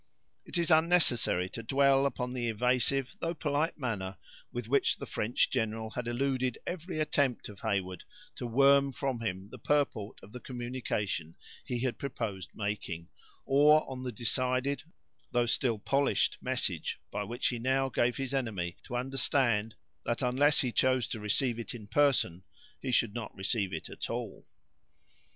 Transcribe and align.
It 0.45 0.57
is 0.57 0.71
unnecessary 0.71 1.47
to 1.49 1.61
dwell 1.61 2.07
upon 2.07 2.33
the 2.33 2.49
evasive 2.49 3.15
though 3.19 3.35
polite 3.35 3.77
manner 3.77 4.17
with 4.51 4.67
which 4.67 4.97
the 4.97 5.05
French 5.05 5.51
general 5.51 5.91
had 5.91 6.07
eluded 6.07 6.57
every 6.65 6.99
attempt 6.99 7.47
of 7.49 7.59
Heyward 7.59 8.03
to 8.37 8.47
worm 8.47 8.93
from 8.93 9.21
him 9.21 9.49
the 9.51 9.59
purport 9.59 10.17
of 10.23 10.31
the 10.31 10.39
communication 10.39 11.35
he 11.63 11.81
had 11.81 11.99
proposed 11.99 12.49
making, 12.55 13.09
or 13.45 13.87
on 13.87 14.01
the 14.01 14.11
decided, 14.11 14.81
though 15.31 15.45
still 15.45 15.77
polished 15.77 16.35
message, 16.41 16.99
by 17.11 17.23
which 17.23 17.49
he 17.49 17.59
now 17.59 17.87
gave 17.89 18.17
his 18.17 18.33
enemy 18.33 18.77
to 18.85 18.95
understand, 18.97 19.75
that, 20.03 20.23
unless 20.23 20.61
he 20.61 20.71
chose 20.71 21.07
to 21.09 21.19
receive 21.19 21.59
it 21.59 21.75
in 21.75 21.85
person, 21.85 22.41
he 22.79 22.89
should 22.89 23.13
not 23.13 23.35
receive 23.35 23.71
it 23.71 23.87
at 23.87 24.09
all. 24.09 24.47